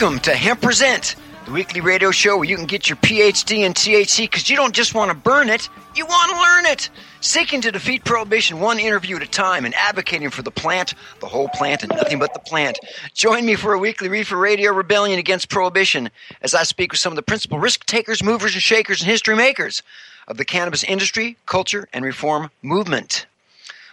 [0.00, 3.74] Welcome to Hemp Present, the weekly radio show where you can get your PhD in
[3.74, 6.88] THC because you don't just want to burn it, you want to learn it.
[7.20, 11.26] Seeking to defeat prohibition one interview at a time and advocating for the plant, the
[11.26, 12.78] whole plant, and nothing but the plant.
[13.12, 16.08] Join me for a weekly reefer radio rebellion against prohibition
[16.40, 19.36] as I speak with some of the principal risk takers, movers, and shakers, and history
[19.36, 19.82] makers
[20.26, 23.26] of the cannabis industry, culture, and reform movement.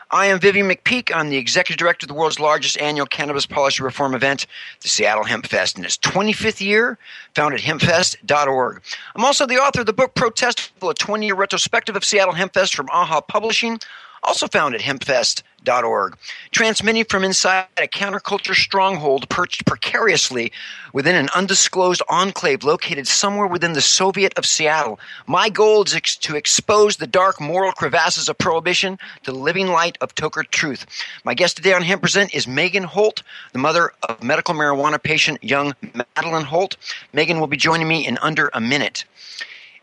[0.10, 1.12] I am Vivian McPeak.
[1.14, 4.48] I'm the executive director of the world's largest annual cannabis policy reform event,
[4.82, 6.98] the Seattle Hemp Fest, in its 25th year,
[7.36, 8.82] founded at hempfest.org.
[9.16, 12.54] I'm also the author of the book Protest, a 20 year retrospective of Seattle Hemp
[12.54, 13.80] Fest from AHA Publishing,
[14.24, 16.18] also found at hempfest.org.
[16.52, 20.52] Transmitting from inside a counterculture stronghold perched precariously
[20.94, 25.00] within an undisclosed enclave located somewhere within the Soviet of Seattle.
[25.26, 29.68] My goal is ex- to expose the dark moral crevasses of prohibition to the living
[29.68, 30.86] light of Toker truth.
[31.24, 33.24] My guest today on Hemp Present is Megan Holt,
[33.54, 35.74] the mother of medical marijuana patient young
[36.16, 36.78] Madeline Holt.
[37.14, 39.06] Megan will be joining me in under a minute.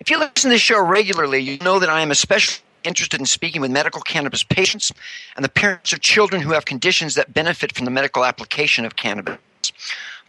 [0.00, 3.26] If you listen to this show regularly, you know that I am especially interested in
[3.26, 4.92] speaking with medical cannabis patients
[5.36, 8.96] and the parents of children who have conditions that benefit from the medical application of
[8.96, 9.38] cannabis.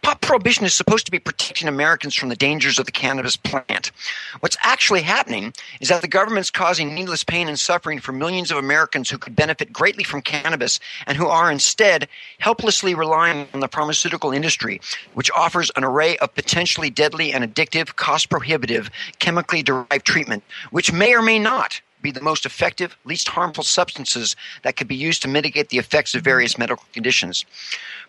[0.02, 3.90] Pop prohibition is supposed to be protecting Americans from the dangers of the cannabis plant.
[4.38, 8.58] What's actually happening is that the government's causing needless pain and suffering for millions of
[8.58, 10.78] Americans who could benefit greatly from cannabis
[11.08, 12.06] and who are instead
[12.38, 14.80] helplessly relying on the pharmaceutical industry,
[15.14, 20.92] which offers an array of potentially deadly and addictive, cost prohibitive, chemically derived treatment, which
[20.92, 25.22] may or may not be the most effective, least harmful substances that could be used
[25.22, 27.44] to mitigate the effects of various medical conditions.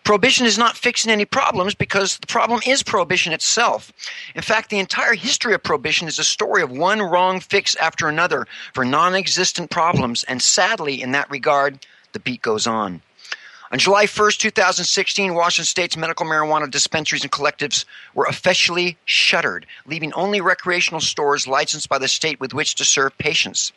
[0.04, 3.92] Prohibition is not fixing any problems because the problem is prohibition itself.
[4.36, 8.06] In fact, the entire history of prohibition is a story of one wrong fix after
[8.08, 13.02] another for non existent problems, and sadly, in that regard, the beat goes on.
[13.70, 17.84] On July 1st, 2016, Washington State's medical marijuana dispensaries and collectives
[18.14, 23.16] were officially shuttered, leaving only recreational stores licensed by the state with which to serve
[23.18, 23.72] patients.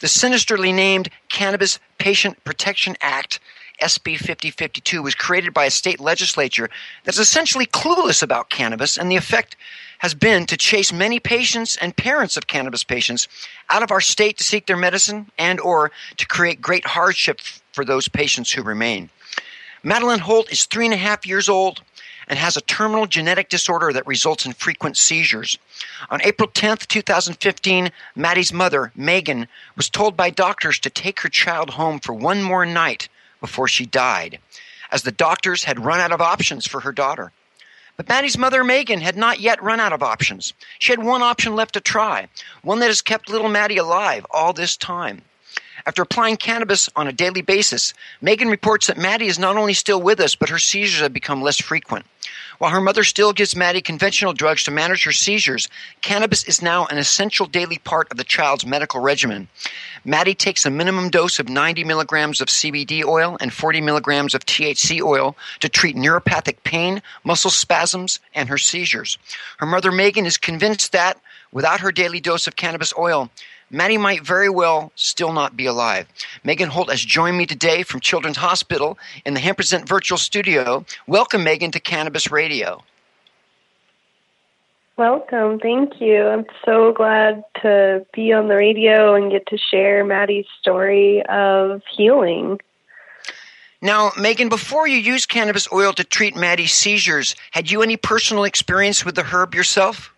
[0.00, 3.38] The sinisterly named Cannabis Patient Protection Act
[3.80, 6.68] SB 5052 was created by a state legislature
[7.04, 9.56] that's essentially clueless about cannabis, and the effect
[9.98, 13.28] has been to chase many patients and parents of cannabis patients
[13.68, 17.40] out of our state to seek their medicine and or to create great hardship
[17.72, 19.10] for those patients who remain.
[19.82, 21.82] Madeline Holt is three and a half years old
[22.28, 25.58] and has a terminal genetic disorder that results in frequent seizures.
[26.10, 31.70] On April 10th, 2015, Maddie's mother, Megan, was told by doctors to take her child
[31.70, 33.08] home for one more night
[33.40, 34.38] before she died,
[34.92, 37.32] as the doctors had run out of options for her daughter.
[37.96, 40.54] But Maddie's mother, Megan, had not yet run out of options.
[40.78, 42.28] She had one option left to try,
[42.62, 45.22] one that has kept little Maddie alive all this time.
[45.86, 50.00] After applying cannabis on a daily basis, Megan reports that Maddie is not only still
[50.00, 52.04] with us, but her seizures have become less frequent.
[52.58, 55.68] While her mother still gives Maddie conventional drugs to manage her seizures,
[56.02, 59.48] cannabis is now an essential daily part of the child's medical regimen.
[60.04, 64.44] Maddie takes a minimum dose of 90 milligrams of CBD oil and 40 milligrams of
[64.44, 69.16] THC oil to treat neuropathic pain, muscle spasms, and her seizures.
[69.58, 71.18] Her mother, Megan, is convinced that
[71.52, 73.30] without her daily dose of cannabis oil,
[73.70, 76.06] Maddie might very well still not be alive.
[76.42, 80.84] Megan Holt has joined me today from Children's Hospital in the Hempresent Virtual Studio.
[81.06, 82.82] Welcome, Megan, to Cannabis Radio.
[84.96, 85.60] Welcome.
[85.60, 86.26] Thank you.
[86.26, 91.80] I'm so glad to be on the radio and get to share Maddie's story of
[91.96, 92.58] healing.
[93.80, 98.44] Now, Megan, before you used cannabis oil to treat Maddie's seizures, had you any personal
[98.44, 100.12] experience with the herb yourself?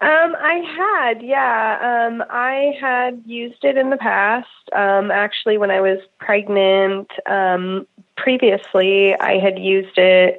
[0.00, 2.08] Um, I had, yeah.
[2.08, 4.48] Um, I had used it in the past.
[4.74, 10.38] Um, actually, when I was pregnant, um, previously, I had used it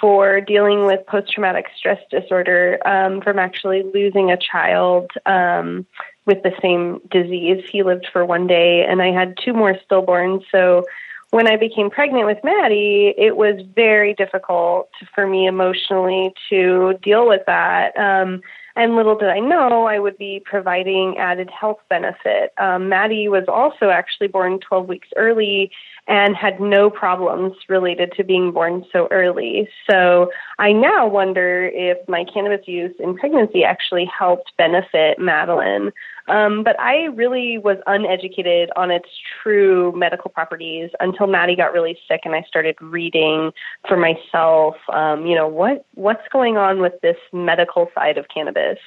[0.00, 5.86] for dealing with post traumatic stress disorder um, from actually losing a child um,
[6.24, 7.64] with the same disease.
[7.70, 10.44] He lived for one day, and I had two more stillborns.
[10.50, 10.84] So
[11.30, 17.26] when I became pregnant with Maddie, it was very difficult for me emotionally to deal
[17.28, 17.96] with that.
[17.98, 18.40] Um,
[18.76, 22.52] and little did I know I would be providing added health benefit.
[22.58, 25.70] Um, Maddie was also actually born 12 weeks early
[26.06, 29.68] and had no problems related to being born so early.
[29.90, 35.92] So I now wonder if my cannabis use in pregnancy actually helped benefit Madeline.
[36.28, 39.08] Um, but I really was uneducated on its
[39.42, 43.52] true medical properties until Maddie got really sick and I started reading
[43.86, 44.76] for myself.
[44.92, 48.78] Um, you know what what's going on with this medical side of cannabis.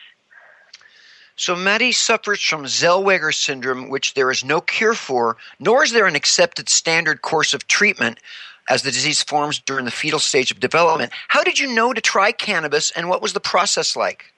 [1.37, 6.07] So Maddie suffers from Zellweger syndrome, which there is no cure for, nor is there
[6.07, 8.19] an accepted standard course of treatment
[8.69, 11.11] as the disease forms during the fetal stage of development.
[11.27, 14.33] How did you know to try cannabis, and what was the process like?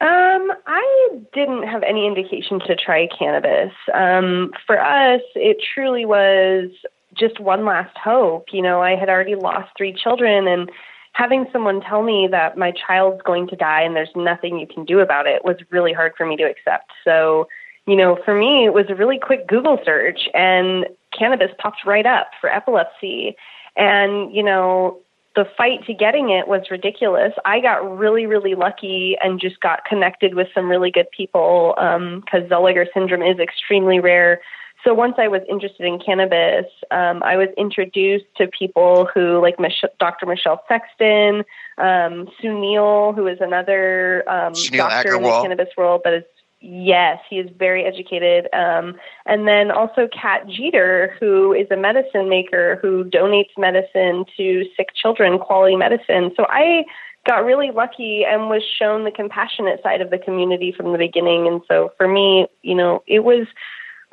[0.00, 3.72] Um, I didn't have any indication to try cannabis.
[3.94, 6.70] Um, for us, it truly was
[7.14, 8.48] just one last hope.
[8.52, 10.68] You know, I had already lost three children, and
[11.14, 14.84] having someone tell me that my child's going to die and there's nothing you can
[14.84, 16.90] do about it was really hard for me to accept.
[17.04, 17.48] So,
[17.86, 22.04] you know, for me, it was a really quick Google search and cannabis popped right
[22.04, 23.36] up for epilepsy.
[23.76, 24.98] And, you know,
[25.36, 27.32] the fight to getting it was ridiculous.
[27.44, 32.50] I got really, really lucky and just got connected with some really good people because
[32.50, 34.40] um, syndrome is extremely rare
[34.84, 39.58] so once I was interested in cannabis, um, I was introduced to people who, like
[39.58, 40.26] Mich- Dr.
[40.26, 41.44] Michelle Sexton,
[41.78, 45.16] um, Sue Neal, who is another um, doctor Agarwal.
[45.16, 46.24] in the cannabis world, but is
[46.60, 48.48] yes, he is very educated.
[48.54, 48.96] Um,
[49.26, 54.88] and then also Kat Jeter, who is a medicine maker who donates medicine to sick
[54.94, 56.32] children, quality medicine.
[56.36, 56.84] So I
[57.26, 61.46] got really lucky and was shown the compassionate side of the community from the beginning.
[61.46, 63.46] And so for me, you know, it was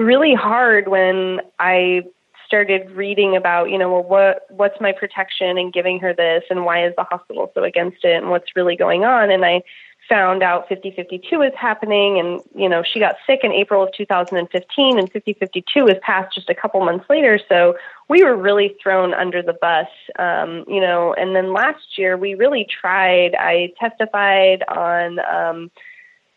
[0.01, 2.03] really hard when I
[2.45, 6.65] started reading about, you know, well, what what's my protection and giving her this, and
[6.65, 9.61] why is the hospital so against it, and what's really going on, and I
[10.09, 14.99] found out 5052 is happening and you know she got sick in april of 2015
[14.99, 17.39] and 5052 was passed just a couple months later.
[17.47, 17.77] So
[18.09, 19.87] we were really thrown under the bus
[20.19, 23.35] um, you know and then last year we really tried.
[23.35, 25.71] I testified on um,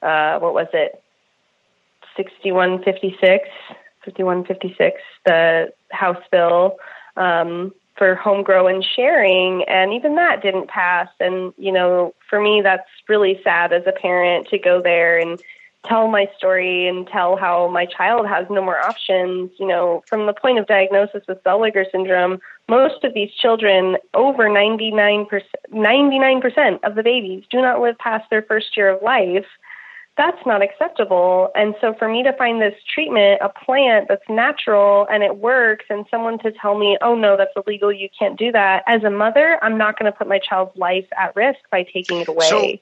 [0.02, 1.02] uh, what was it
[2.16, 3.49] 6156,
[4.04, 6.76] 5156, the House bill
[7.16, 11.09] um, for home grow and sharing, and even that didn't pass.
[11.21, 15.40] And you know, for me, that's really sad as a parent to go there and
[15.85, 19.50] tell my story and tell how my child has no more options.
[19.59, 24.49] You know, from the point of diagnosis with Zellweger syndrome, most of these children, over
[24.49, 25.28] 99%,
[25.73, 29.47] 99% of the babies, do not live past their first year of life
[30.16, 31.50] that's not acceptable.
[31.54, 35.87] And so for me to find this treatment, a plant that's natural and it works,
[35.90, 39.11] and someone to tell me, oh no, that's illegal, you can't do that, as a
[39.11, 42.49] mother, I'm not going to put my child's life at risk by taking it away.
[42.49, 42.78] So,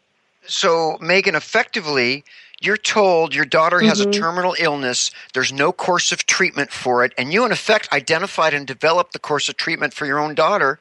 [0.46, 2.24] so Megan, effectively,
[2.60, 4.10] you're told your daughter has mm-hmm.
[4.10, 8.52] a terminal illness, there's no course of treatment for it, and you, in effect, identified
[8.52, 10.78] and developed the course of treatment for your own daughter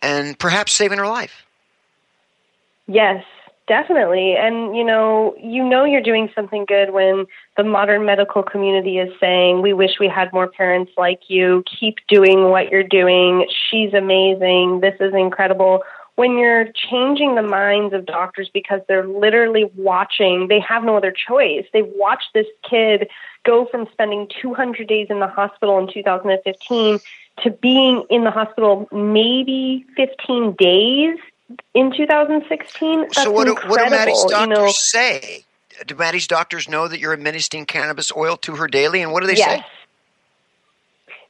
[0.00, 1.44] and perhaps saving her life.
[2.86, 3.24] Yes,
[3.70, 4.34] definitely.
[4.36, 9.12] And you know, you know you're doing something good when the modern medical community is
[9.20, 11.62] saying, "We wish we had more parents like you.
[11.78, 13.46] Keep doing what you're doing.
[13.70, 14.80] She's amazing.
[14.80, 15.84] This is incredible."
[16.16, 21.12] When you're changing the minds of doctors because they're literally watching, they have no other
[21.12, 21.64] choice.
[21.72, 23.08] They've watched this kid
[23.46, 26.98] go from spending 200 days in the hospital in 2015
[27.42, 31.16] to being in the hospital maybe 15 days
[31.74, 33.00] in 2016.
[33.00, 35.44] That's so what do, what do Maddie's doctors you know, say?
[35.86, 39.26] Do Maddie's doctors know that you're administering cannabis oil to her daily, and what do
[39.26, 39.60] they yes.
[39.60, 39.66] say?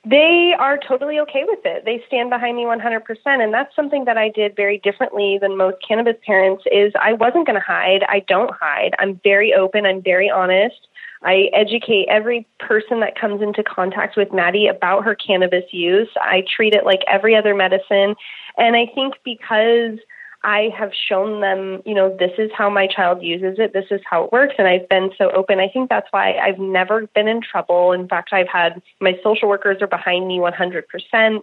[0.05, 1.85] They are totally okay with it.
[1.85, 5.77] They stand behind me 100%, and that's something that I did very differently than most
[5.87, 6.65] cannabis parents.
[6.73, 8.03] Is I wasn't going to hide.
[8.09, 8.95] I don't hide.
[8.99, 9.85] I'm very open.
[9.85, 10.89] I'm very honest.
[11.23, 16.09] I educate every person that comes into contact with Maddie about her cannabis use.
[16.17, 18.15] I treat it like every other medicine.
[18.57, 19.99] And I think because
[20.43, 24.01] I have shown them, you know, this is how my child uses it, this is
[24.09, 25.61] how it works, and I've been so open.
[25.61, 27.93] I think that's why I've never been in trouble.
[27.93, 31.41] In fact, I've had my social workers are behind me 100%.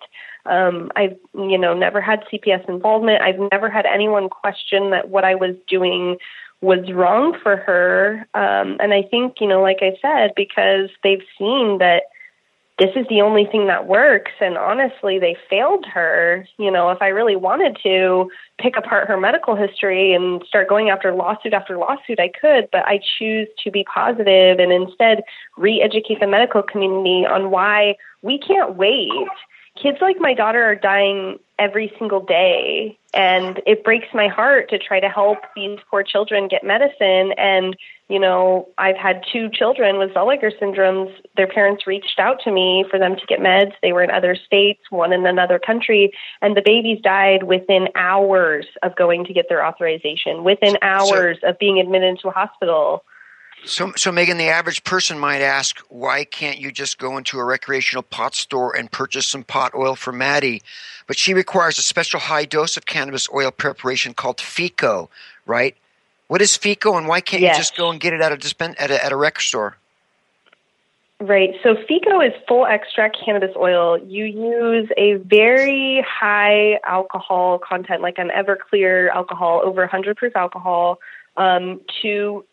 [0.48, 3.22] Um, I've, you know, never had CPS involvement.
[3.22, 6.18] I've never had anyone question that what I was doing
[6.62, 8.28] was wrong for her.
[8.34, 12.04] Um, and I think, you know, like I said, because they've seen that
[12.80, 14.32] this is the only thing that works.
[14.40, 16.48] And honestly, they failed her.
[16.58, 20.90] You know, if I really wanted to pick apart her medical history and start going
[20.90, 25.24] after lawsuit after lawsuit, I could, but I choose to be positive and instead
[25.58, 29.12] re educate the medical community on why we can't wait.
[29.82, 32.98] Kids like my daughter are dying every single day.
[33.14, 37.34] And it breaks my heart to try to help these poor children get medicine.
[37.38, 37.76] And
[38.10, 41.14] you know i've had two children with zellweger syndromes.
[41.36, 43.74] Their parents reached out to me for them to get meds.
[43.82, 46.14] They were in other states one in another country.
[46.42, 51.50] And the babies died within hours of going to get their authorization within hours so,
[51.50, 53.04] of being admitted into a hospital
[53.68, 57.44] so, so Megan, the average person might ask, why can't you just go into a
[57.44, 60.62] recreational pot store and purchase some pot oil for Maddie?
[61.06, 65.10] But she requires a special high dose of cannabis oil preparation called FECO,
[65.46, 65.76] right?
[66.28, 67.56] What is FECO, and why can't yes.
[67.56, 69.78] you just go and get it at a dispen- at a, at a rec store?
[71.20, 71.56] Right.
[71.64, 73.98] So FECO is full extract cannabis oil.
[73.98, 81.00] You use a very high alcohol content, like an Everclear alcohol, over 100 proof alcohol,
[81.38, 82.46] um, to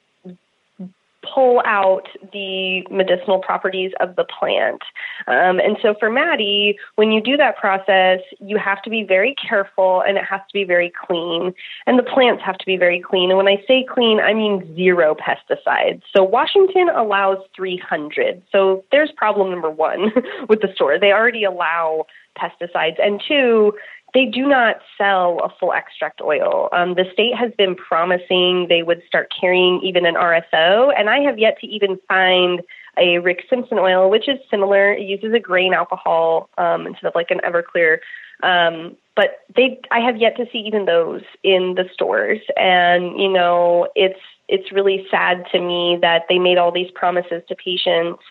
[1.33, 4.83] pull out the medicinal properties of the plant.
[5.26, 9.35] Um, and so for Maddie, when you do that process, you have to be very
[9.35, 11.54] careful and it has to be very clean.
[11.87, 13.31] And the plants have to be very clean.
[13.31, 16.02] And when I say clean, I mean zero pesticides.
[16.14, 18.43] So Washington allows 300.
[18.50, 20.12] So there's problem number one
[20.49, 20.99] with the store.
[20.99, 22.07] They already allow
[22.38, 23.00] pesticides.
[23.00, 23.73] And two,
[24.14, 26.68] they do not sell a full extract oil.
[26.73, 31.21] Um, the state has been promising they would start carrying even an RSO, and I
[31.21, 32.62] have yet to even find
[32.97, 34.92] a Rick Simpson oil, which is similar.
[34.92, 37.99] It uses a grain alcohol um, instead of like an Everclear.
[38.44, 43.33] Um, but they, I have yet to see even those in the stores, and you
[43.33, 48.23] know, it's it's really sad to me that they made all these promises to patients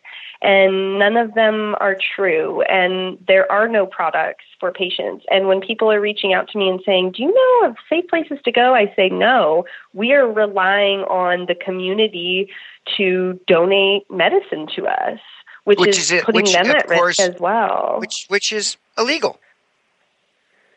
[0.41, 5.25] and none of them are true and there are no products for patients.
[5.29, 8.07] And when people are reaching out to me and saying do you know of safe
[8.09, 8.75] places to go?
[8.75, 9.65] I say no.
[9.93, 12.49] We are relying on the community
[12.97, 15.19] to donate medicine to us
[15.63, 17.95] which, which is, is putting which, them at course, risk as well.
[17.99, 19.39] which which is illegal.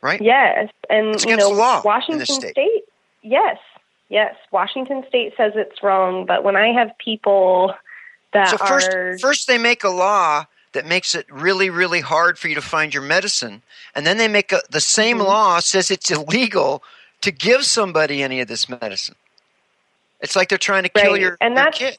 [0.00, 0.20] Right?
[0.20, 0.70] Yes.
[0.88, 2.52] And it's you know law washington state.
[2.52, 2.84] state
[3.22, 3.58] yes
[4.08, 7.74] yes washington state says it's wrong but when i have people
[8.32, 10.46] that so first, are first they make a law
[10.76, 13.62] that makes it really, really hard for you to find your medicine,
[13.94, 15.26] and then they make a, the same mm-hmm.
[15.26, 16.82] law says it's illegal
[17.22, 19.14] to give somebody any of this medicine.
[20.20, 21.20] It's like they're trying to kill right.
[21.20, 21.98] your, and your that's, kid.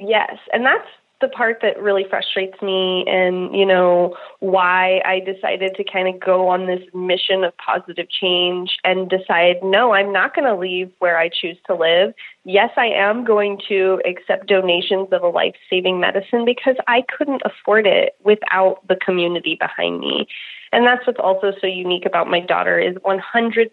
[0.00, 0.88] Yes, and that's
[1.22, 6.20] the part that really frustrates me and you know why I decided to kind of
[6.20, 10.90] go on this mission of positive change and decide no I'm not going to leave
[10.98, 12.12] where I choose to live.
[12.44, 17.86] Yes I am going to accept donations of a life-saving medicine because I couldn't afford
[17.86, 20.26] it without the community behind me.
[20.72, 23.70] And that's what's also so unique about my daughter is 100%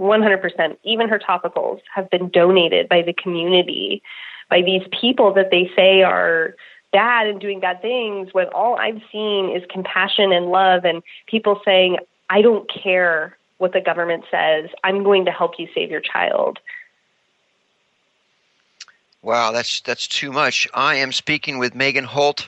[0.00, 4.02] 100% even her topicals have been donated by the community
[4.54, 6.54] by these people that they say are
[6.92, 11.60] bad and doing bad things when all I've seen is compassion and love and people
[11.64, 11.98] saying,
[12.30, 16.60] I don't care what the government says, I'm going to help you save your child.
[19.22, 20.68] Wow, that's that's too much.
[20.72, 22.46] I am speaking with Megan Holt,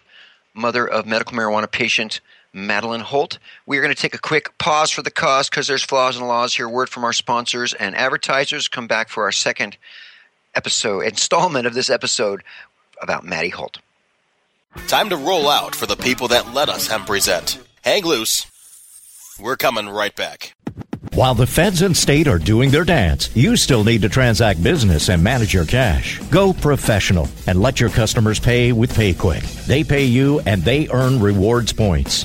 [0.55, 2.21] mother of medical marijuana patient
[2.53, 3.41] Madeline Holt.
[3.67, 6.23] We are going to take a quick pause for the cause because there's flaws in
[6.23, 6.69] the laws here.
[6.69, 8.69] Word from our sponsors and advertisers.
[8.69, 9.77] Come back for our second
[10.57, 12.43] episode, installment of this episode
[13.01, 13.79] about Maddie Holt.
[14.89, 17.59] Time to roll out for the people that let us hemp present.
[17.83, 18.47] Hang loose.
[19.39, 20.55] We're coming right back.
[21.15, 25.09] While the feds and state are doing their dance, you still need to transact business
[25.09, 26.19] and manage your cash.
[26.31, 29.67] Go professional and let your customers pay with PayQwick.
[29.67, 32.25] They pay you and they earn rewards points.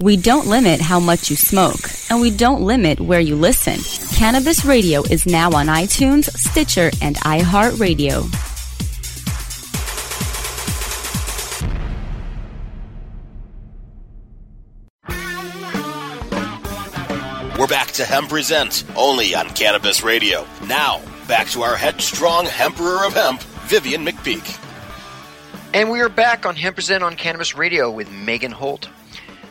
[0.00, 3.78] We don't limit how much you smoke, and we don't limit where you listen.
[4.16, 8.49] Cannabis Radio is now on iTunes, Stitcher, and iHeartRadio.
[18.00, 20.46] To Hemp Present, only on Cannabis Radio.
[20.66, 24.58] Now, back to our headstrong Emperor of Hemp, Vivian McPeak.
[25.74, 28.88] And we are back on Hemp Present on Cannabis Radio with Megan Holt.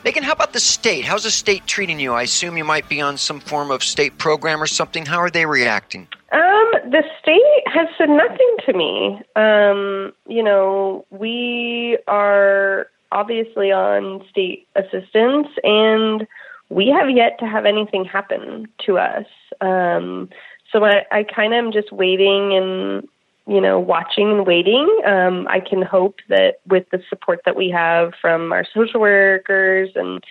[0.03, 1.05] Megan, how about the state?
[1.05, 2.13] How's the state treating you?
[2.13, 5.05] I assume you might be on some form of state program or something.
[5.05, 6.07] How are they reacting?
[6.31, 9.21] Um, the state has said nothing to me.
[9.35, 16.27] Um, you know, we are obviously on state assistance and
[16.69, 19.25] we have yet to have anything happen to us.
[19.59, 20.29] Um,
[20.71, 23.07] so I, I kind of am just waiting and
[23.47, 24.87] you know watching and waiting.
[25.05, 29.89] Um, I can hope that with the support that we have from our social workers
[29.95, 30.23] and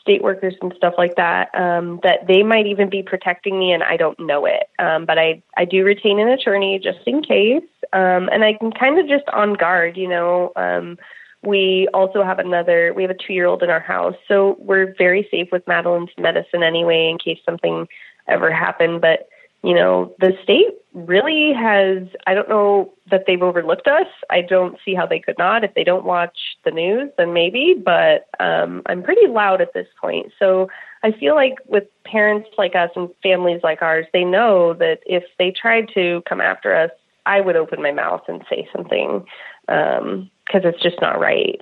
[0.00, 3.82] state workers and stuff like that, um, that they might even be protecting me, and
[3.82, 4.68] I don't know it.
[4.78, 8.70] Um, but I I do retain an attorney just in case, um, and I can
[8.70, 10.52] kind of just on guard, you know.
[10.56, 10.98] Um,
[11.42, 14.16] we also have another, we have a two year old in our house.
[14.28, 17.88] So we're very safe with Madeline's medicine anyway, in case something
[18.28, 19.00] ever happened.
[19.00, 19.28] But,
[19.62, 24.06] you know, the state really has, I don't know that they've overlooked us.
[24.28, 25.64] I don't see how they could not.
[25.64, 27.74] If they don't watch the news, then maybe.
[27.74, 30.32] But um, I'm pretty loud at this point.
[30.38, 30.68] So
[31.02, 35.24] I feel like with parents like us and families like ours, they know that if
[35.38, 36.90] they tried to come after us,
[37.24, 39.24] I would open my mouth and say something.
[39.68, 41.60] Um, because it's just not right.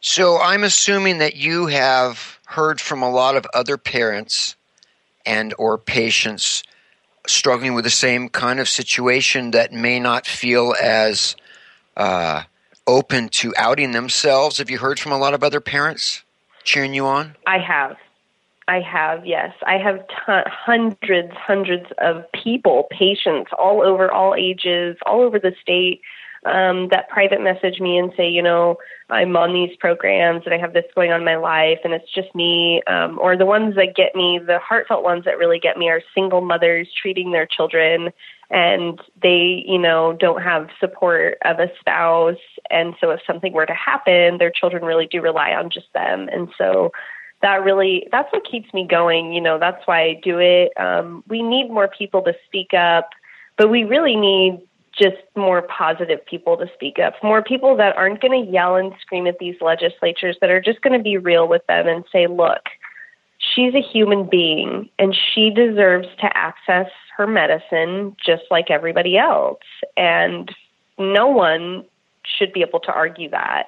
[0.00, 4.56] So I'm assuming that you have heard from a lot of other parents
[5.24, 6.62] and or patients
[7.26, 11.36] struggling with the same kind of situation that may not feel as
[11.96, 12.42] uh,
[12.86, 14.58] open to outing themselves.
[14.58, 16.22] Have you heard from a lot of other parents
[16.64, 17.34] cheering you on?
[17.46, 17.96] I have.
[18.66, 19.52] I have, yes.
[19.66, 25.54] I have t- hundreds, hundreds of people, patients all over, all ages, all over the
[25.60, 26.00] state
[26.44, 28.76] um, that private message me and say, you know,
[29.10, 32.10] I'm on these programs and I have this going on in my life and it's
[32.12, 32.82] just me.
[32.86, 36.02] Um, or the ones that get me, the heartfelt ones that really get me are
[36.14, 38.10] single mothers treating their children
[38.50, 42.36] and they, you know, don't have support of a spouse.
[42.70, 46.28] And so if something were to happen, their children really do rely on just them.
[46.32, 46.92] And so
[47.42, 49.32] that really, that's what keeps me going.
[49.32, 50.72] You know, that's why I do it.
[50.78, 53.10] Um, we need more people to speak up,
[53.56, 54.60] but we really need
[54.98, 58.92] just more positive people to speak up, more people that aren't going to yell and
[59.00, 62.26] scream at these legislatures, that are just going to be real with them and say,
[62.26, 62.62] look,
[63.38, 69.60] she's a human being and she deserves to access her medicine just like everybody else.
[69.96, 70.54] And
[70.98, 71.84] no one
[72.38, 73.64] should be able to argue that.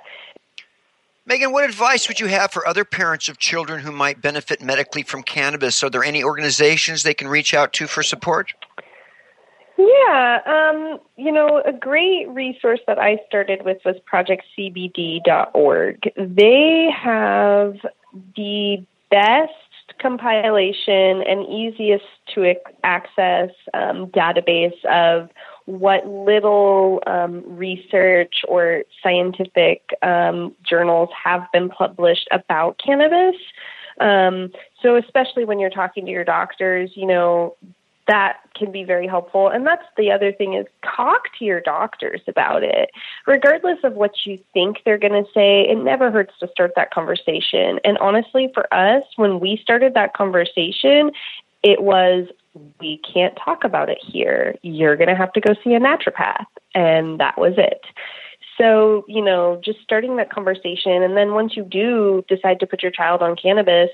[1.28, 5.02] Megan, what advice would you have for other parents of children who might benefit medically
[5.02, 5.82] from cannabis?
[5.82, 8.54] Are there any organizations they can reach out to for support?
[9.78, 16.12] Yeah, um, you know, a great resource that I started with was projectcbd.org.
[16.16, 17.76] They have
[18.36, 19.52] the best
[20.00, 25.30] compilation and easiest to access um, database of
[25.66, 33.36] what little um, research or scientific um, journals have been published about cannabis.
[34.00, 37.56] Um, so, especially when you're talking to your doctors, you know,
[38.08, 39.48] that can be very helpful.
[39.48, 42.90] And that's the other thing is talk to your doctors about it.
[43.26, 46.92] Regardless of what you think they're going to say, it never hurts to start that
[46.92, 47.80] conversation.
[47.84, 51.10] And honestly, for us, when we started that conversation,
[51.62, 52.28] it was
[52.80, 54.54] we can't talk about it here.
[54.62, 56.46] You're going to have to go see a naturopath.
[56.74, 57.82] And that was it.
[58.58, 61.02] So, you know, just starting that conversation.
[61.02, 63.90] And then once you do decide to put your child on cannabis,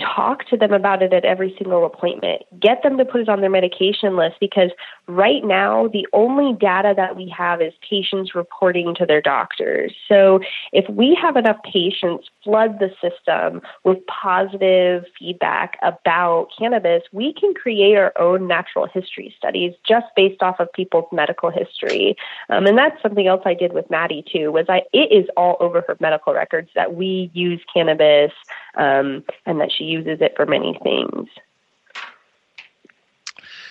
[0.00, 2.42] talk to them about it at every single appointment.
[2.58, 4.70] Get them to put it on their medication list because
[5.06, 9.92] right now the only data that we have is patients reporting to their doctors.
[10.08, 10.40] So
[10.72, 17.54] if we have enough patients flood the system with positive feedback about cannabis, we can
[17.54, 22.16] create our own natural history studies just based off of people's medical history.
[22.48, 24.52] Um, and that's something else I did with Maddie too.
[24.52, 24.82] Was I?
[24.92, 28.32] It is all over her medical records that we use cannabis
[28.76, 31.28] um, and that she uses it for many things.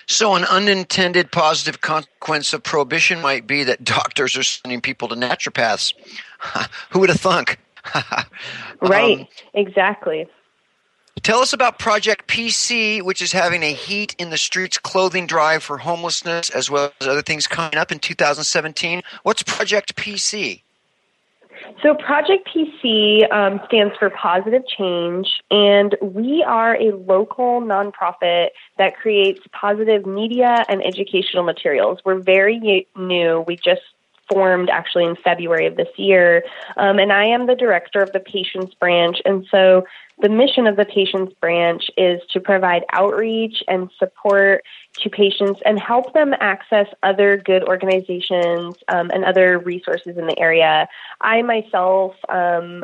[0.07, 5.15] So, an unintended positive consequence of prohibition might be that doctors are sending people to
[5.15, 5.93] naturopaths.
[6.91, 7.59] Who would have thunk?
[8.81, 10.27] right, um, exactly.
[11.21, 15.63] Tell us about Project PC, which is having a Heat in the Streets clothing drive
[15.63, 19.01] for homelessness, as well as other things coming up in 2017.
[19.21, 20.62] What's Project PC?
[21.81, 28.95] So, Project PC um, stands for Positive Change, and we are a local nonprofit that
[28.97, 31.99] creates positive media and educational materials.
[32.05, 33.43] We're very new.
[33.47, 33.81] We just
[34.29, 36.43] formed actually in February of this year,
[36.77, 39.17] um, and I am the director of the Patients Branch.
[39.25, 39.85] And so,
[40.19, 44.63] the mission of the Patients Branch is to provide outreach and support
[44.99, 50.37] to patients and help them access other good organizations um, and other resources in the
[50.39, 50.87] area.
[51.19, 52.83] I myself um,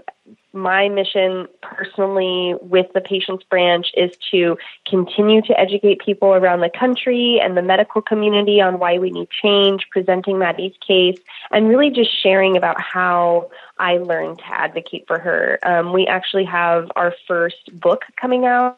[0.53, 4.57] my mission personally with the patients branch is to
[4.88, 9.29] continue to educate people around the country and the medical community on why we need
[9.29, 11.19] change, presenting Maddie's case,
[11.51, 15.59] and really just sharing about how I learned to advocate for her.
[15.63, 18.77] Um, we actually have our first book coming out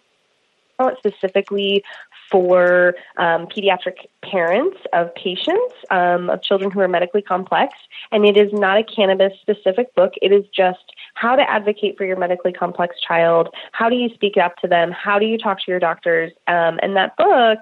[0.97, 1.83] specifically
[2.31, 7.73] for um, pediatric parents of patients um, of children who are medically complex.
[8.11, 10.13] And it is not a cannabis specific book.
[10.21, 13.49] It is just how to advocate for your medically complex child.
[13.73, 14.91] How do you speak up to them?
[14.91, 16.31] How do you talk to your doctors?
[16.47, 17.59] Um, and that book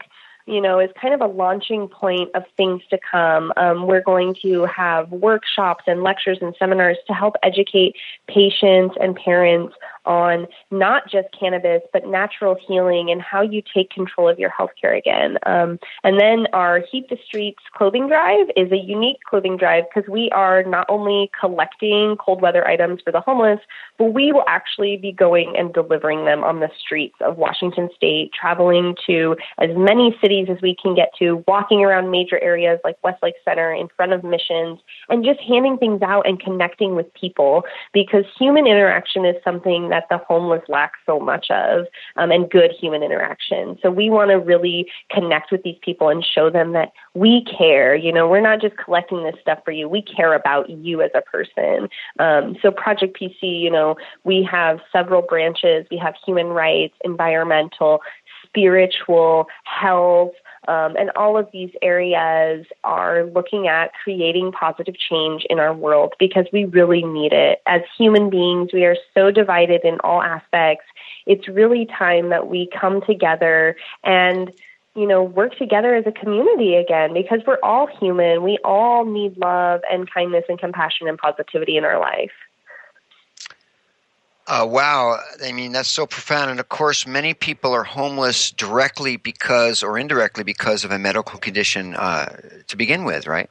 [0.50, 3.54] you know, is kind of a launching point of things to come.
[3.56, 7.96] Um, we're going to have workshops and lectures and seminars to help educate
[8.28, 14.28] patients and parents on not just cannabis, but natural healing and how you take control
[14.28, 15.38] of your healthcare again.
[15.46, 20.10] Um, and then our Heat the Streets clothing drive is a unique clothing drive because
[20.10, 23.60] we are not only collecting cold weather items for the homeless,
[23.98, 28.32] but we will actually be going and delivering them on the streets of Washington State,
[28.34, 32.96] traveling to as many cities as we can get to, walking around major areas like
[33.04, 37.64] Westlake Center in front of missions, and just handing things out and connecting with people
[37.94, 42.72] because human interaction is something that the homeless lack so much of um, and good
[42.80, 43.78] human interaction.
[43.82, 47.96] So we want to really connect with these people and show them that we care.
[47.96, 51.12] You know, we're not just collecting this stuff for you, we care about you as
[51.16, 51.90] a person.
[52.20, 55.86] Um, so Project PC, you know, we have several branches.
[55.90, 58.02] We have human rights, environmental,
[58.50, 60.34] spiritual, health.
[60.68, 66.14] Um, and all of these areas are looking at creating positive change in our world
[66.20, 67.62] because we really need it.
[67.66, 70.86] As human beings, we are so divided in all aspects.
[71.26, 74.52] It's really time that we come together and
[74.96, 78.44] you know, work together as a community again because we're all human.
[78.44, 82.32] We all need love and kindness and compassion and positivity in our life.
[84.50, 85.20] Uh, wow.
[85.46, 86.50] I mean, that's so profound.
[86.50, 91.40] And of course, many people are homeless directly because or indirectly because of a medical
[91.40, 92.36] condition uh,
[92.66, 93.48] to begin with, right?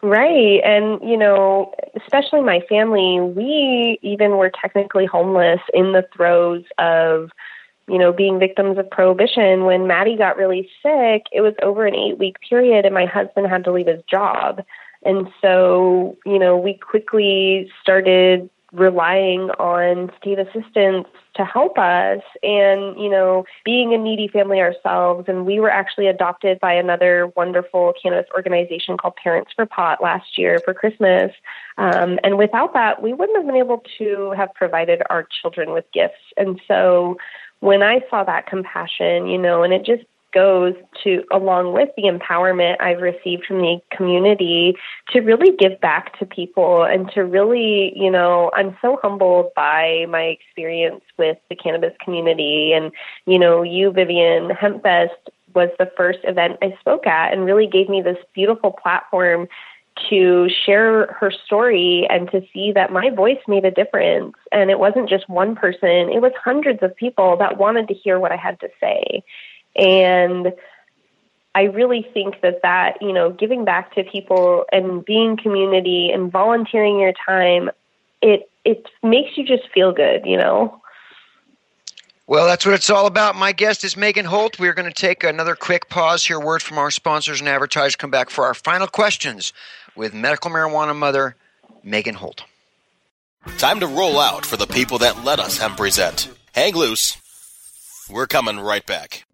[0.00, 0.60] Right.
[0.64, 7.30] And, you know, especially my family, we even were technically homeless in the throes of,
[7.88, 9.64] you know, being victims of prohibition.
[9.64, 13.48] When Maddie got really sick, it was over an eight week period, and my husband
[13.48, 14.62] had to leave his job.
[15.04, 22.98] And so, you know, we quickly started relying on state assistance to help us and
[23.00, 25.24] you know being a needy family ourselves.
[25.28, 30.36] And we were actually adopted by another wonderful cannabis organization called parents for pot last
[30.36, 31.32] year for christmas.
[31.78, 35.84] Um, and without that we wouldn't have been able to have provided our children with
[35.92, 36.14] gifts.
[36.36, 37.16] And so
[37.60, 40.02] when i saw that compassion you know and it just
[40.34, 44.74] goes to along with the empowerment I've received from the community
[45.10, 50.06] to really give back to people and to really, you know, I'm so humbled by
[50.08, 52.90] my experience with the cannabis community and,
[53.26, 55.10] you know, you, Vivian, HempFest
[55.54, 59.46] was the first event I spoke at and really gave me this beautiful platform
[60.10, 64.34] to share her story and to see that my voice made a difference.
[64.50, 68.18] And it wasn't just one person, it was hundreds of people that wanted to hear
[68.18, 69.22] what I had to say.
[69.76, 70.54] And
[71.54, 76.30] I really think that that, you know, giving back to people and being community and
[76.30, 77.70] volunteering your time,
[78.20, 80.80] it it makes you just feel good, you know.
[82.26, 83.36] Well, that's what it's all about.
[83.36, 84.58] My guest is Megan Holt.
[84.58, 87.96] We're going to take another quick pause here, word from our sponsors and advertisers.
[87.96, 89.52] Come back for our final questions
[89.94, 91.36] with medical marijuana mother
[91.82, 92.44] Megan Holt.
[93.58, 96.30] Time to roll out for the people that let us hemp present.
[96.54, 97.18] Hang loose.
[98.10, 99.26] We're coming right back.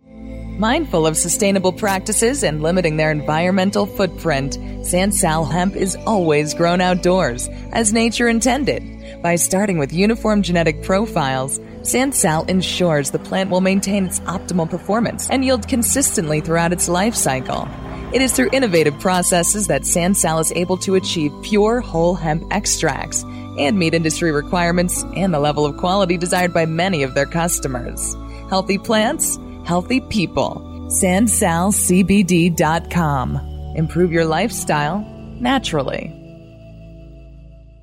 [0.61, 7.49] Mindful of sustainable practices and limiting their environmental footprint, Sansal hemp is always grown outdoors,
[7.73, 8.83] as nature intended.
[9.23, 15.31] By starting with uniform genetic profiles, Sansal ensures the plant will maintain its optimal performance
[15.31, 17.67] and yield consistently throughout its life cycle.
[18.13, 23.25] It is through innovative processes that Sansal is able to achieve pure whole hemp extracts
[23.59, 28.15] and meet industry requirements and the level of quality desired by many of their customers.
[28.51, 30.61] Healthy plants, healthy people.
[30.89, 33.73] SansalCBD.com.
[33.77, 35.05] Improve your lifestyle
[35.41, 36.20] naturally.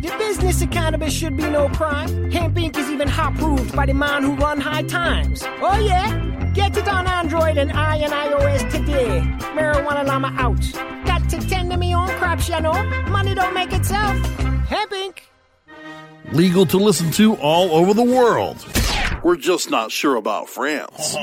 [0.00, 2.08] The business of cannabis should be no crime.
[2.30, 5.42] Hempire is even hot proved by the man who run high times.
[5.60, 6.24] Oh yeah?
[6.54, 9.20] Get it on Android and I and iOS today.
[9.56, 10.60] Marijuana Llama out.
[11.04, 12.72] Got to tend to me own crops, you know.
[13.08, 14.16] Money don't make itself.
[14.68, 15.14] Hempire
[16.32, 18.64] Legal to listen to all over the world.
[19.24, 21.16] We're just not sure about France.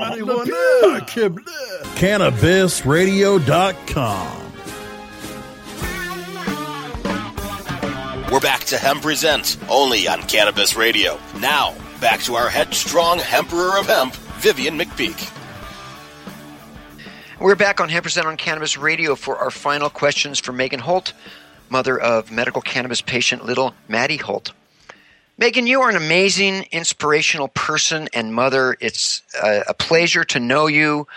[1.96, 4.45] CannabisRadio.com.
[8.36, 11.18] We're back to Hemp Present, only on Cannabis Radio.
[11.40, 15.34] Now, back to our headstrong Emperor of Hemp, Vivian McPeak.
[17.40, 21.14] We're back on Hemp Present on Cannabis Radio for our final questions for Megan Holt,
[21.70, 24.52] mother of medical cannabis patient little Maddie Holt.
[25.38, 28.76] Megan, you are an amazing, inspirational person and mother.
[28.82, 31.08] It's a, a pleasure to know you.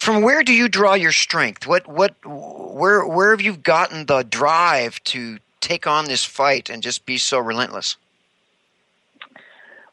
[0.00, 1.64] From where do you draw your strength?
[1.68, 6.82] What, what, where, where have you gotten the drive to take on this fight and
[6.82, 7.96] just be so relentless?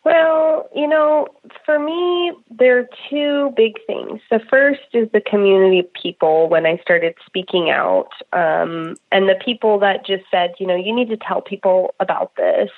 [0.05, 1.27] Well, you know,
[1.65, 4.19] for me, there are two big things.
[4.29, 9.39] The first is the community of people when I started speaking out, um, and the
[9.43, 12.69] people that just said, you know, you need to tell people about this.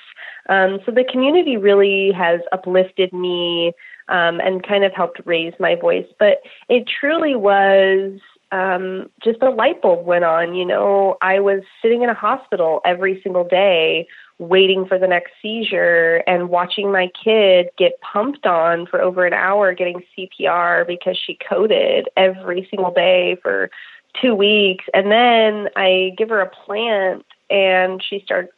[0.48, 3.72] Um, so the community really has uplifted me
[4.08, 6.06] um, and kind of helped raise my voice.
[6.20, 8.20] But it truly was
[8.52, 10.54] um, just a light bulb went on.
[10.54, 14.06] You know, I was sitting in a hospital every single day
[14.38, 19.32] waiting for the next seizure and watching my kid get pumped on for over an
[19.32, 23.70] hour getting CPR because she coded every single day for
[24.20, 24.84] two weeks.
[24.92, 28.52] And then I give her a plant and she starts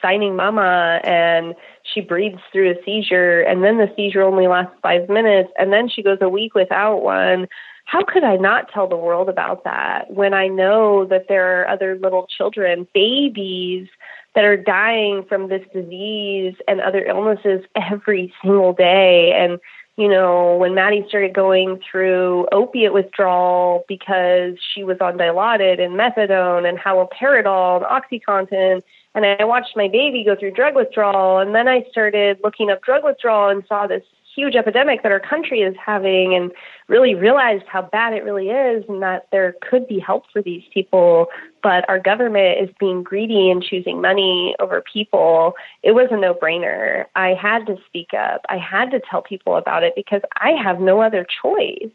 [0.00, 1.54] signing mama and
[1.92, 5.88] she breathes through a seizure and then the seizure only lasts five minutes and then
[5.88, 7.46] she goes a week without one
[7.88, 11.68] how could I not tell the world about that when I know that there are
[11.68, 13.88] other little children, babies,
[14.34, 19.32] that are dying from this disease and other illnesses every single day?
[19.34, 19.58] And,
[19.96, 25.94] you know, when Maddie started going through opiate withdrawal because she was on Dilaudid and
[25.94, 28.82] methadone and haloperidol and Oxycontin,
[29.24, 32.82] and I watched my baby go through drug withdrawal, and then I started looking up
[32.82, 34.02] drug withdrawal and saw this
[34.38, 36.52] huge epidemic that our country is having and
[36.86, 40.62] really realized how bad it really is and that there could be help for these
[40.72, 41.26] people,
[41.60, 46.34] but our government is being greedy and choosing money over people, it was a no
[46.34, 47.06] brainer.
[47.16, 48.42] I had to speak up.
[48.48, 51.90] I had to tell people about it because I have no other choice.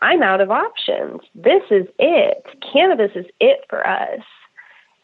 [0.00, 1.20] I'm out of options.
[1.34, 2.44] This is it.
[2.72, 4.20] Cannabis is it for us.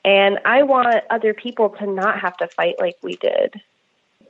[0.07, 3.61] And I want other people to not have to fight like we did.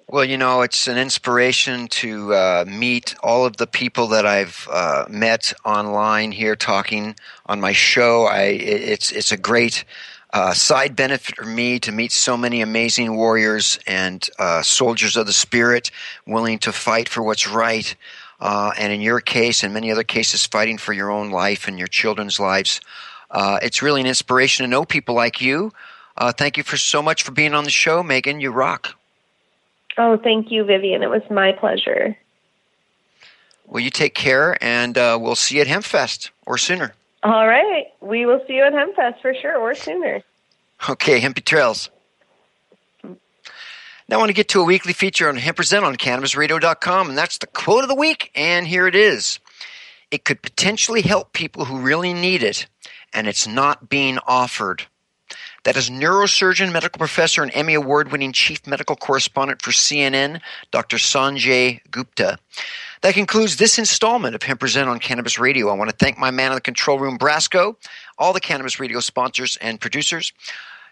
[0.09, 4.67] Well, you know, it's an inspiration to uh, meet all of the people that I've
[4.71, 8.25] uh, met online here talking on my show.
[8.25, 9.85] I, it's, it's a great
[10.33, 15.27] uh, side benefit for me to meet so many amazing warriors and uh, soldiers of
[15.27, 15.91] the spirit
[16.27, 17.95] willing to fight for what's right.
[18.41, 21.79] Uh, and in your case and many other cases, fighting for your own life and
[21.79, 22.81] your children's lives.
[23.31, 25.73] Uh, it's really an inspiration to know people like you.
[26.17, 28.41] Uh, thank you for so much for being on the show, Megan.
[28.41, 28.95] You rock.
[29.99, 31.03] Oh, thank you, Vivian.
[31.03, 32.17] It was my pleasure.
[33.67, 36.95] Well, you take care, and uh, we'll see you at HempFest or sooner.
[37.23, 37.87] All right.
[38.01, 40.23] We will see you at HempFest for sure or sooner.
[40.89, 41.91] Okay, Hempy Trails.
[44.09, 47.19] Now I want to get to a weekly feature on Hemp Present on CannabisRadio.com, and
[47.19, 49.41] that's the quote of the week, and here it is.
[50.13, 52.69] It could potentially help people who really need it
[53.13, 54.87] and it's not being offered.
[55.65, 60.41] That is neurosurgeon, medical professor, and Emmy Award winning chief medical correspondent for CNN,
[60.71, 60.97] Dr.
[60.97, 62.39] Sanjay Gupta.
[63.03, 65.69] That concludes this installment of Hemp Present on Cannabis Radio.
[65.69, 67.77] I want to thank my man in the control room, Brasco,
[68.17, 70.33] all the Cannabis Radio sponsors and producers.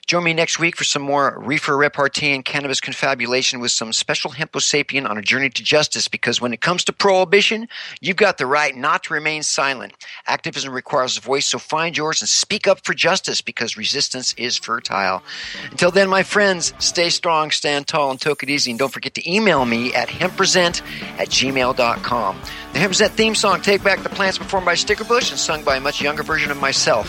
[0.07, 4.33] Join me next week for some more reefer repartee and cannabis confabulation with some special
[4.33, 7.69] hemposapien on a journey to justice because when it comes to prohibition,
[8.01, 9.95] you've got the right not to remain silent.
[10.27, 14.59] Activism requires a voice, so find yours and speak up for justice because resistance is
[14.59, 15.23] fertile.
[15.71, 18.73] Until then, my friends, stay strong, stand tall, and take it easy.
[18.73, 20.83] And don't forget to email me at hempresent
[21.19, 22.40] at gmail.com.
[22.75, 25.81] The Hempresent theme song, Take Back the Plants, performed by Stickerbush and sung by a
[25.81, 27.09] much younger version of myself.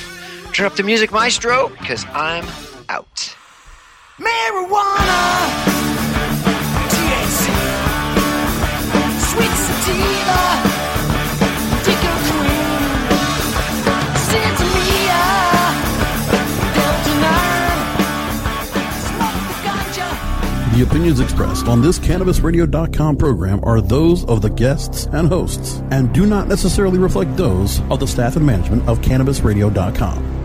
[0.54, 2.46] Turn up the music, maestro, because I'm
[2.90, 3.36] out.
[4.18, 5.22] Marijuana,
[6.88, 7.52] THC,
[9.28, 10.42] sweet sativa,
[11.84, 12.80] Dicker Queen,
[14.24, 15.24] Sintomia,
[16.76, 17.92] Delta 9,
[19.04, 20.78] smoke the.
[20.78, 26.14] The opinions expressed on this CannabisRadio.com program are those of the guests and hosts and
[26.14, 30.45] do not necessarily reflect those of the staff and management of CannabisRadio.com.